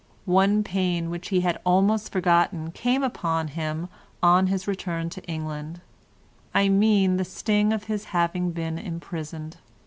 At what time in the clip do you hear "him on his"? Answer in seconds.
3.49-4.67